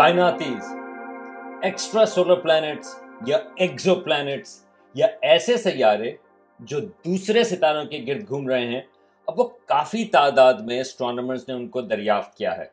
[0.00, 0.72] کائناتیز
[1.62, 6.12] extrasolar planets یا exoplanets یا ایسے سیارے
[6.60, 8.80] جو دوسرے ستاروں کے گرد گھوم رہے ہیں،
[9.26, 12.64] اب وہ کافی تعداد میں اسٹرانومرز نے ان کو دریافت کیا ہے۔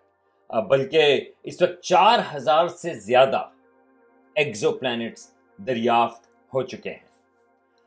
[0.62, 3.46] بلکہ اس وقت چار ہزار سے زیادہ
[4.36, 7.08] ایکزو پلانٹس دریافت ہو چکے ہیں۔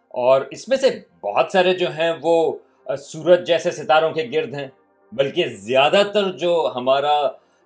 [0.08, 2.52] اور اس میں سے بہت سارے جو ہیں وہ
[2.98, 4.68] سورج جیسے ستاروں کے گرد ہیں،
[5.12, 7.18] بلکہ زیادہ تر جو ہمارا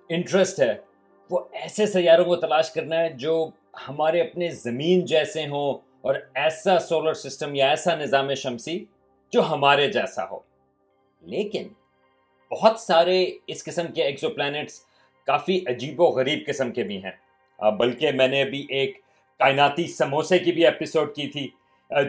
[0.09, 0.94] انٹرسٹ ہے
[1.31, 3.49] وہ ایسے سیاروں کو تلاش کرنا ہے جو
[3.89, 8.85] ہمارے اپنے زمین جیسے ہوں اور ایسا سولر سسٹم یا ایسا نظام شمسی
[9.31, 10.39] جو ہمارے جیسا ہو۔
[11.21, 11.67] لیکن
[12.51, 14.79] بہت سارے اس قسم کے ایکزو پلانٹس
[15.25, 18.99] کافی عجیب و غریب قسم کے بھی ہیں۔ بلکہ میں نے ابھی ایک
[19.39, 21.47] کائناتی سموسے کی بھی ایپیسوڈ کی تھی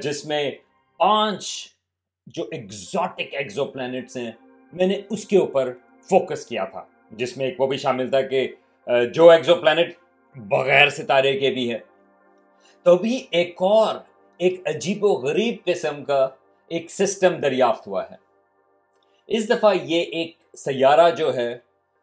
[0.02, 0.50] جس میں
[0.96, 1.66] پانچ
[2.26, 4.32] جو ایگزوٹک ایکزو پلانٹس ہیں،
[4.72, 5.72] میں نے اس کے اوپر
[6.02, 8.48] فوکس کیا تھا، جس میں ایک وہ بھی شامل تھا کہ
[8.86, 9.86] جو ایکزو پلانٹ
[10.36, 11.78] بغیر ستارے کے بھی ہے۔
[12.82, 13.94] تو بھی ایک اور،
[14.38, 16.28] ایک عجیب و غریب قسم کا
[16.68, 18.16] ایک سسٹم دریافت ہوا ہے۔
[19.26, 21.58] اس دفعہ یہ ایک سیارہ جو ہے،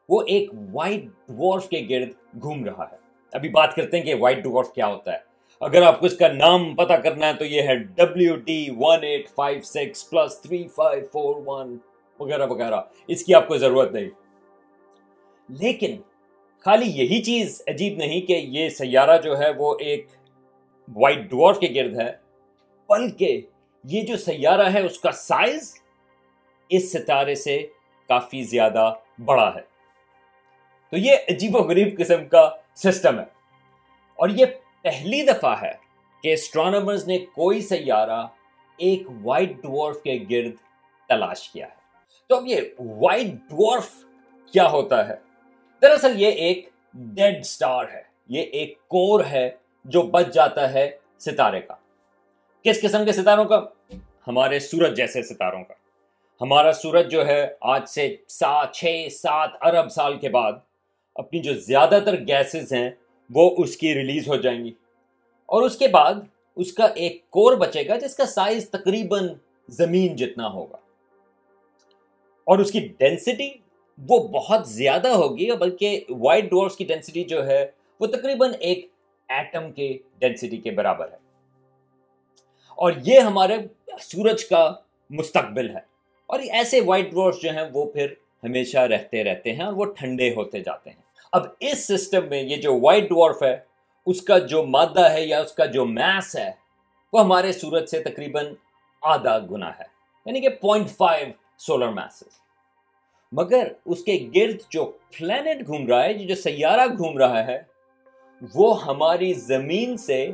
[0.09, 2.97] وہ ایک وائٹ ڈوارف کے گرد گھوم رہا ہے۔
[3.33, 5.17] ابھی بات کرتے ہیں کہ وائٹ ڈوارف کیا ہوتا ہے۔
[5.59, 9.03] اگر آپ کو اس کا نام پتا کرنا ہے تو یہ ہے W D one
[9.03, 11.77] eight five six plus three five four one
[12.19, 14.09] وغیرہ وغیرہ۔ اس کی آپ کو ضرورت نہیں۔
[15.49, 15.97] لیکن
[16.65, 20.07] خالی یہی چیز عجیب نہیں کہ یہ سیارہ جو ہے وہ ایک
[20.95, 22.11] وائٹ ڈوارف کے گرد ہے،
[22.89, 23.41] بلکہ
[23.83, 25.79] یہ جو سیارہ ہے اس کا سائز
[26.69, 27.67] اس ستارے سے
[28.07, 28.93] کافی زیادہ
[29.25, 29.61] بڑا ہے۔
[30.89, 33.25] تو یہ عجیب و غریب قسم کا سسٹم ہے۔
[34.15, 34.45] اور یہ
[34.81, 35.73] پہلی دفعہ ہے
[36.23, 38.27] کہ اسٹرانومرز نے کوئی سیارہ
[38.77, 40.51] ایک وائٹ ڈوارف کے گرد
[41.09, 41.75] تلاش کیا ہے۔
[42.27, 43.89] تو اب یہ وائٹ ڈوارف
[44.51, 45.32] کیا ہوتا ہے؟
[45.83, 49.49] دراصل یہ ایک ڈیڈ سٹار ہے، یہ ایک کور ہے
[49.85, 51.73] جو بچ جاتا ہے ستارے کا۔
[52.63, 53.61] کس قسم کے ستاروں کا؟
[54.27, 55.73] ہمارے سورج جیسے ستاروں کا۔
[56.41, 60.53] ہمارا سورج جو ہے، آج سے سات چھ، سات ارب سال کے بعد
[61.15, 62.89] اپنی جو زیادہ تر گیسز ہیں،
[63.33, 64.71] وہ اس کی ریلیز ہو جائیں گی۔
[65.45, 66.13] اور اس کے بعد
[66.55, 69.33] اس کا ایک کور بچے گا جس کا سائز تقریباً
[69.67, 70.77] زمین جتنا ہوگا۔
[72.43, 73.62] اور اس کی ڈینسٹی
[73.97, 78.89] وہ بہت زیادہ ہوگی، بلکہ وائٹ ڈورس کی ڈینسٹی جو ہے، وہ تقریباً ایک
[79.29, 81.17] ایٹم کے ڈینسٹی کے برابر ہے۔
[82.69, 83.57] اور یہ ہمارے
[83.99, 84.73] سورج کا
[85.09, 85.79] مستقبل ہے۔
[86.25, 90.33] اور ایسے وائٹ ڈورس جو ہیں، وہ پھر ہمیشہ رہتے رہتے ہیں اور وہ ٹھنڈے
[90.35, 91.01] ہوتے جاتے ہیں۔
[91.31, 93.57] اب اس سسٹم میں یہ جو وائٹ ڈورف ہے،
[94.05, 96.51] اس کا جو مادہ ہے یا اس کا جو میس ہے،
[97.13, 98.53] وہ ہمارے سورج سے تقریباً
[99.01, 99.83] آدھا گنا ہے۔
[100.25, 101.27] یعنی کہ پوائنٹ فائیو
[101.57, 102.42] سولر میسز
[103.33, 107.61] مگر اس کے گرد جو پلانٹ گھوم رہا ہے، جو سیارہ گھوم رہا ہے،
[108.55, 110.31] وہ ہماری زمین سے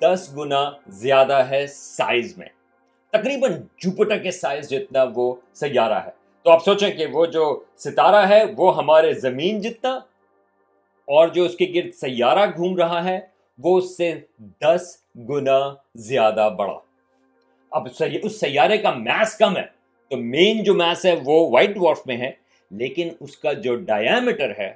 [0.00, 2.48] دس گنا زیادہ ہے سائز میں۔
[3.10, 6.10] تقریباً جوپٹر کے سائز جتنا وہ سیارہ ہے۔
[6.42, 9.94] تو آپ سوچیں کہ وہ جو ستارہ ہے، وہ ہمارے زمین جتنا
[11.04, 13.20] اور جو اس کے گرد سیارہ گھوم رہا ہے،
[13.58, 14.96] وہ اس سے دس
[15.28, 16.78] گنا زیادہ بڑا۔
[17.70, 17.88] اب
[18.22, 19.79] اس سیارے کا میس کم ہے۔
[20.10, 22.30] تو مین جو میس ہے وہ وائٹ وارف میں ہے،
[22.70, 24.74] لیکن اس کا جو ڈائیامیٹر ہے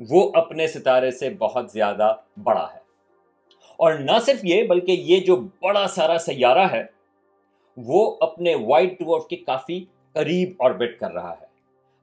[0.00, 2.78] وہ اپنے ستارے سے بہت زیادہ بڑا ہے۔
[3.76, 6.84] اور نہ صرف یہ، بلکہ یہ جو بڑا سارا سیارہ ہے،
[7.76, 11.46] وہ اپنے وائٹ ڈورف کے کافی قریب آربٹ کر رہا ہے۔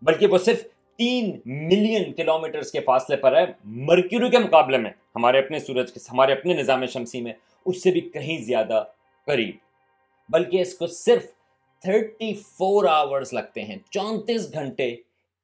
[0.01, 0.67] بلکہ وہ صرف
[0.97, 5.99] تین ملین کلومیٹرز کے فاصلے پر ہے۔ مرکیورو کے مقابلے میں ہمارے اپنے سورج کے،
[6.11, 7.33] ہمارے اپنے نظام شمسی میں
[7.65, 8.83] اس سے بھی کہیں زیادہ
[9.25, 9.55] قریب۔
[10.29, 11.25] بلکہ اس کو صرف
[11.81, 14.95] تھرٹی فور آورز لگتے ہیں، چونتیس گھنٹے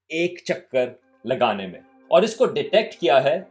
[0.09, 0.89] ایک چکر
[1.25, 3.41] لگانے میں۔ اور اس کو ڈیٹیکٹ کیا ہے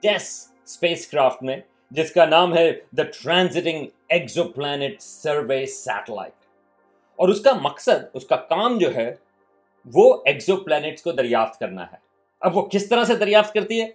[0.00, 1.56] ٹیس اسپیس کرافٹ میں،
[1.90, 3.86] جس کا نام ہے the transiting
[4.44, 6.32] exoplanet survey satellite
[7.16, 9.14] اور اس کا مقصد، اس کا کام جو ہے،
[9.94, 11.96] وہ ایکزو پلانٹس کو دریافت کرنا ہے۔
[12.40, 13.86] اب وہ کس طرح سے دریافت کرتی ہے؟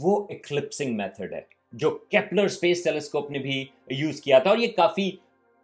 [0.00, 1.40] وہ ایکلپسنگ میتھڈ ہے،
[1.72, 5.10] جو کیپلر اسپیس ٹیلیسکوپ نے بھی یوز کیا تھا اور یہ کافی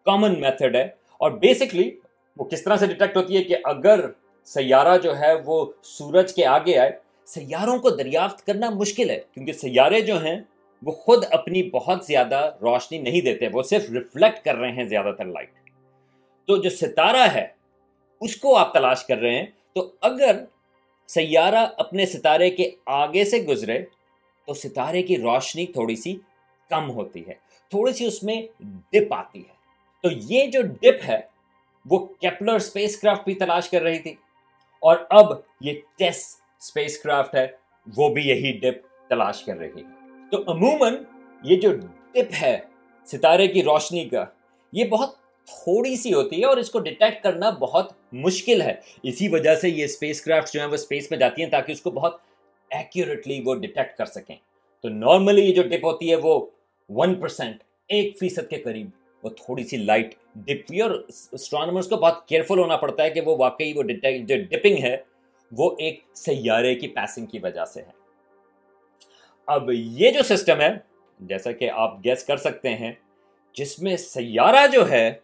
[0.04, 1.90] کامن میتھڈ ہے۔ اور بیسکلی
[2.36, 4.00] وہ کس طرح سے ڈیٹیکٹ ہوتی ہے کہ اگر
[4.48, 6.90] سیارہ جو ہے وہ سورج کے آگے آئے،
[7.28, 10.40] سیاروں کو دریافت کرنا مشکل ہے، کیونکہ سیارے جو ہیں
[10.82, 15.12] وہ خود اپنی بہت زیادہ روشنی نہیں دیتے، وہ صرف ریفلیکٹ کر رہے ہیں زیادہ
[15.18, 15.50] تر لائٹ
[16.48, 17.46] تو جو ستارہ ہے،
[18.20, 20.42] اس کو آپ تلاش کر رہے ہیں، تو اگر
[21.08, 23.78] سیارہ اپنے ستارے کے آگے سے گزرے،
[24.48, 26.16] تو ستارے کی روشنی تھوڑی سی
[26.70, 27.34] کم ہوتی ہے،
[27.72, 28.40] تھوڑی سی اس میں
[28.92, 29.54] ڈپ آتی ہے.
[30.04, 31.20] تو یہ جو ڈپ ہے
[31.90, 34.10] وہ کیپلر اسپیس کرافٹ بھی تلاش کر رہی تھی
[34.80, 35.26] اور اب
[35.60, 37.46] یہ ٹیسٹ اسپیس کرافٹ ہے،
[37.96, 39.82] وہ بھی یہی ڈپ تلاش کر رہی ہے۔
[40.30, 40.96] تو عموماً
[41.42, 41.76] یہ جو
[42.12, 42.60] ٹپ ہے
[43.04, 44.24] ستارے کی روشنی کا،
[44.72, 49.28] یہ بہت تھوڑی سی ہوتی ہے اور اس کو ڈیٹیکٹ کرنا بہت مشکل ہے۔ اسی
[49.28, 51.90] وجہ سے یہ اسپیس کرافٹ جو ہیں وہ اسپیس میں جاتی ہیں تاکہ اس کو
[51.90, 52.20] بہت
[52.70, 54.36] ایکوریٹلی وہ ڈیٹیکٹ کر سکیں۔
[54.82, 56.46] تو نارملی یہ جو ڈپ ہوتی ہے وہ
[56.88, 58.90] ون پرسینٹ ایک فیصد کے قریب۔
[59.22, 60.90] وہ تھوڑی سی لائٹ ڈپ ہوئی اور
[61.32, 63.82] اسٹرانومرس کو بہت کیئرفل ہونا پڑتا ہے کہ وہ واقعی وہ
[64.26, 64.96] جو ڈپنگ ہے
[65.52, 67.90] وہ ایک سیارے کی پیسنگ کی وجہ سے ہے۔
[69.46, 70.68] اب یہ جو سسٹم ہے،
[71.20, 72.92] جیسا کہ آپ گیس کر سکتے ہیں،
[73.54, 75.14] جس میں سیارہ جو ہے،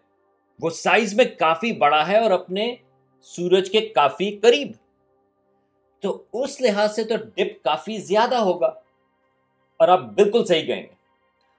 [0.60, 2.74] وہ سائز میں کافی بڑا ہے اور اپنے
[3.22, 4.72] سورج کے کافی قریب۔
[6.00, 8.66] تو اس لحاظ سے تو ڈپ کافی زیادہ ہوگا۔
[9.76, 10.97] اور آپ بالکل صحیح کہیں گے۔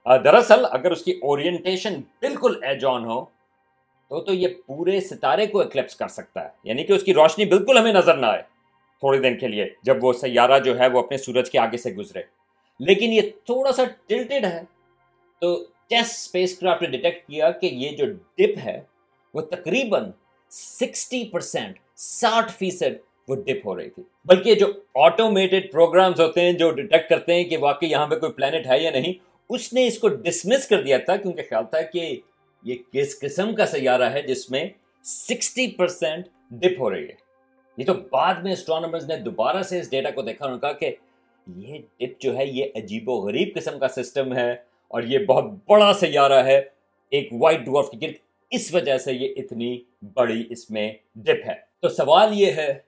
[0.06, 3.24] دراصل اگر اس کی اورینٹیشن بالکل ایج آن ہو،
[4.08, 7.44] تو تو یہ پورے ستارے کو اکلپس کر سکتا ہے۔ یعنی کہ اس کی روشنی
[7.44, 8.42] بالکل ہمیں نظر نہ آئے
[8.98, 11.90] تھوڑے دن کے لیے، جب وہ سیارہ جو ہے وہ اپنے سورج کے آگے سے
[11.90, 12.22] گزرے۔
[12.80, 14.60] لیکن یہ تھوڑا سا ٹلٹڈ ہے۔
[15.40, 18.04] تو ٹیسٹ اسپیس کرافٹ نے ڈیٹیکٹ کیا کہ یہ جو
[18.38, 18.80] ڈپ ہے،
[19.34, 20.10] وہ تقریباً
[20.50, 22.94] سکسٹی پرسینٹ ساٹھ فیصد
[23.28, 27.44] وہ ڈپ ہو رہی تھی۔ بلکہ جو آٹومیٹڈ پروگرامز ہوتے ہیں، جو ڈیٹیکٹ کرتے ہیں
[27.44, 30.82] کہ واقعی یہاں پہ کوئی پلانٹ ہے یا نہیں اس نے اس کو ڈسمس کر
[30.82, 32.20] دیا تھا کیونکہ خیال تھا کہ
[32.62, 34.64] یہ کس قسم کا سیارہ ہے جس میں
[35.04, 37.30] سکسٹی پرسینٹ ڈپ ہو رہی ہے۔
[37.76, 40.72] یہ تو بعد میں اسٹرانومرز نے دوبارہ سے اس ڈیٹا کو دیکھا انہوں نے کہا
[40.72, 40.94] کہ
[41.56, 44.52] یہ ڈپ جو ہے یہ عجیب و غریب قسم کا سسٹم ہے
[44.88, 46.60] اور یہ بہت بڑا سیارہ ہے،
[47.10, 48.12] ایک وائٹ ڈورف کی گرد۔
[48.50, 49.80] اس وجہ سے یہ اتنی
[50.14, 52.78] بڑی اس میں ڈپ ہے۔ تو سوال یہ ہے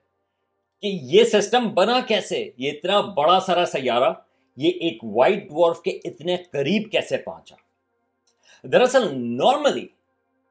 [0.82, 4.12] کہ یہ سسٹم بنا کیسے؟ یہ اتنا بڑا سارا سیارہ
[4.56, 7.56] یہ ایک وائٹ ڈورف کے اتنے قریب کیسے پہنچا؟
[8.66, 9.86] دراصل نارملی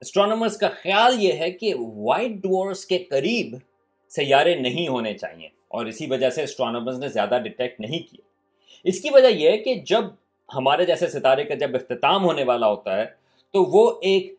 [0.01, 3.55] اسٹرانومرز کا خیال یہ ہے کہ وائٹ ڈورس کے قریب
[4.09, 8.21] سیارے نہیں ہونے چاہیے اور اسی وجہ سے اسٹرانومرز نے زیادہ ڈیٹیکٹ نہیں کیا
[8.83, 10.03] اس کی وجہ یہ ہے کہ جب
[10.55, 13.05] ہمارے جیسے ستارے کا جب اختتام ہونے والا ہوتا ہے
[13.51, 14.33] تو وہ ایک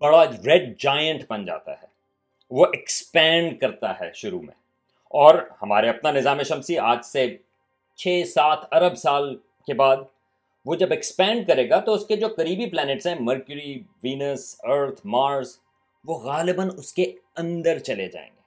[0.00, 1.86] بڑا ریڈ جائنٹ بن جاتا ہے۔
[2.50, 4.54] وہ ایکسپینڈ کرتا ہے شروع میں۔
[5.04, 7.36] اور ہمارے اپنا نظام شمسی آج سے
[7.96, 9.96] چھ سات ارب سال کے بعد
[10.64, 15.00] وہ جب ایکسپینڈ کرے گا تو اس کے جو قریبی پلانٹس ہیں مرکیوری وینس ارتھ
[15.04, 15.58] مارس
[16.04, 18.40] وہ غالباً اس کے اندر چلے جائیں گے۔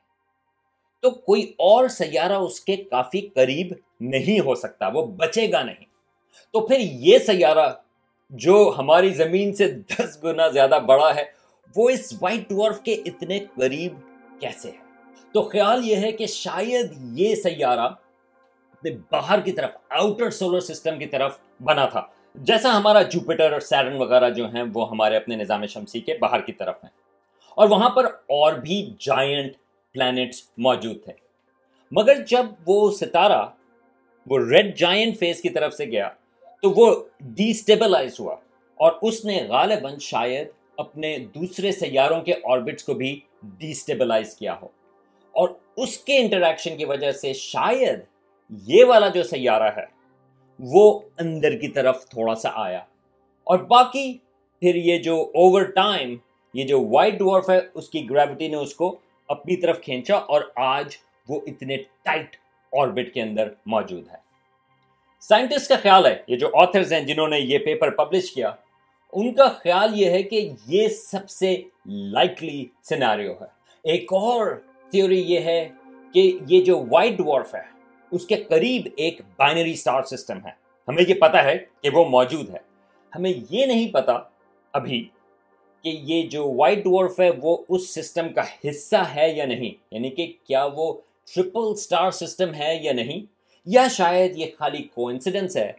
[1.02, 5.86] تو کوئی اور سیارہ اس کے کافی قریب نہیں ہو سکتا، وہ بچے گا نہیں۔
[6.54, 7.74] تو پھر یہ سیارہ
[8.30, 11.24] جو ہماری زمین سے دس گنا زیادہ بڑا ہے،
[11.76, 13.94] وہ اس وائٹ ڈورف کے اتنے قریب
[14.40, 14.78] کیسے ہے؟
[15.32, 17.88] تو خیال یہ ہے کہ شاید یہ سیارہ
[18.84, 22.02] باہر کی طرف آؤٹر سولر سسٹم کی طرف بنا تھا
[22.36, 26.42] جیسا ہمارا جوپیٹر اور سیرن وغیرہ جو ہیں وہ ہمارے اپنے نظام شمسی کے باہر
[26.42, 26.90] کی طرف ہیں
[27.58, 29.54] اور وہاں پر اور بھی جائنٹ
[29.96, 31.14] پلانٹس موجود تھے
[31.92, 33.46] مگر جب وہ ستارہ
[34.28, 36.10] وہ ریڈ جائنٹ فیس کی طرف سے گیا
[36.64, 38.36] تو وہ ڈی اسٹیبلائز ہوا
[38.80, 40.48] اور اس نے غالباً شاید
[40.78, 43.20] اپنے دوسرے سیاروں کے آربٹس کو بھی
[43.58, 44.68] ڈی اسٹیبلائز کیا ہو
[45.36, 48.00] اور اس کے انٹریکشن کی وجہ سے شاید
[48.50, 49.86] یہ والا جو سیارہ ہے،
[50.60, 52.80] وہ اندر کی طرف تھوڑا سا آیا۔
[53.44, 54.18] اور باقی
[54.60, 56.16] پھر یہ جو اوور ٹائم
[56.54, 60.42] یہ جو وائٹ ڈورف ہے، اس کی گریوٹی نے اس کو اپنی طرف کھینچا اور
[60.56, 60.96] آج
[61.30, 62.36] وہ اتنے ٹائٹ
[62.74, 64.18] آربٹ کے اندر موجود ہے۔
[65.20, 68.52] سائنٹسٹ کا خیال ہے، یہ جو آتھرز ہیں جنہوں نے یہ پیپر پبلش کیا،
[69.14, 73.46] ان کا خیال یہ ہے کہ یہ سب سے لائکلی سیناریو ہے۔
[73.84, 74.48] ایک اور
[74.90, 75.70] تھیوری یہ ہے
[76.14, 77.77] کہ یہ جو وائٹ ڈوارف ہے
[78.12, 80.52] اس کے قریب ایک بائنری سٹار سسٹم ہے۔
[80.88, 82.60] ہمیں یہ پتا ہے کہ وہ موجود ہے۔
[83.16, 84.14] ہمیں یہ نہیں پتا
[84.74, 85.10] ابھی
[85.84, 90.10] کہ یہ جو وائٹ ڈوارف ہے وہ اس سسٹم کا حصہ ہے یا نہیں۔ یعنی
[90.10, 90.94] کہ کیا وہ
[91.36, 93.26] ٹرپل سٹار سسٹم ہے یا نہیں؟
[93.66, 95.72] یا شاید یہ خالی کوئنسیڈنس ہے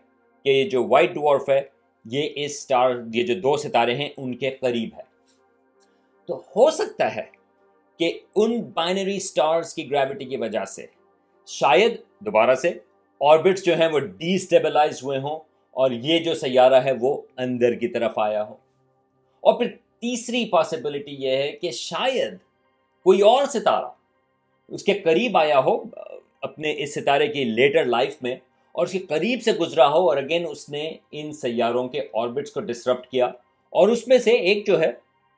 [0.45, 1.61] کہ یہ جو وائٹ ڈوارف ہے،
[2.05, 5.03] یہ اس سٹار یہ جو دو ستارے ہیں، ان کے قریب ہے۔
[6.27, 7.25] تو ہو سکتا ہے
[7.99, 10.87] کہ ان بائنری سٹارز کی گریوٹی کی وجہ سے
[11.49, 12.73] شاید دوبارہ سے
[13.21, 15.39] آربٹس جو ہیں وہ ڈی اسٹیبلائز ہوئے ہوں
[15.77, 18.55] اور یہ جو سیارہ ہے وہ اندر کی طرف آیا ہو۔
[19.43, 19.69] اور پھر
[20.01, 22.35] تیسری پاسبلٹی یہ ہے کہ شاید
[23.07, 23.89] کوئی اور ستارہ
[24.69, 25.77] اس کے قریب آیا ہو،
[26.43, 28.35] اپنے اس ستارے کی لیٹر لائف میں،
[28.75, 32.51] اور اس کے قریب سے گزرا ہو اور اگین اس نے ان سیاروں کے آربٹس
[32.51, 33.27] کو ڈسٹرپٹ کیا
[33.73, 34.91] اور اس میں سے ایک جو ہے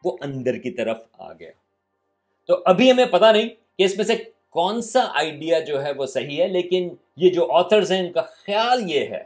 [0.04, 1.50] وہ اندر کی طرف آ گیا۔
[2.48, 4.16] تو ابھی ہمیں پتا نہیں کہ اس میں سے
[4.54, 8.22] کون سا آئیڈیا جو ہے وہ صحیح ہے، لیکن یہ جو آتھرز ہیں، ان کا
[8.22, 9.22] خیال یہ ہے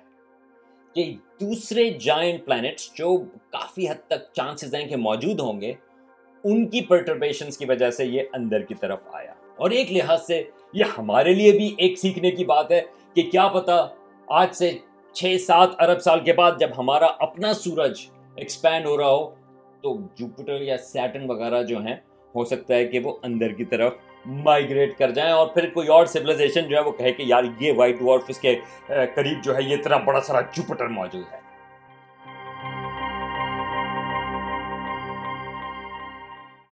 [0.97, 3.17] کہ دوسرے جائنٹ پلانٹس جو
[3.51, 5.73] کافی حد تک چانسز ہیں کہ موجود ہوں گے،
[6.45, 10.43] ان کی پرٹربیشنز کی وجہ سے یہ اندر کی طرف آیا۔ اور ایک لحاظ سے
[10.73, 12.81] یہ ہمارے لیے بھی ایک سیکھنے کی بات ہے
[13.15, 13.77] کہ کیا پتا
[14.29, 14.71] آج سے
[15.15, 19.31] چھ سات ارب سال کے بعد جب ہمارا اپنا سورج ایکسپینڈ ہو رہا ہو،
[19.83, 21.97] تو جوپیٹر یا سیٹن وغیرہ جو ہیں،
[22.35, 23.93] ہو سکتا ہے کہ وہ اندر کی طرف
[24.27, 27.73] مائگریٹ کر جائیں اور پھر کوئی اور سولیزیشن جو ہے وہ کہے کہ یار یہ
[27.77, 28.57] وائٹ وارف اس کے
[29.15, 31.44] قریب جو ہے یہ اتنا بڑا سارا جوپٹر موجود ہے۔